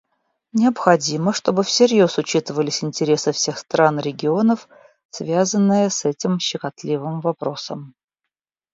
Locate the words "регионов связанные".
4.01-5.91